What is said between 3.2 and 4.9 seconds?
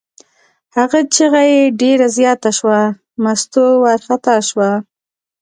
مستو وارخطا شوه.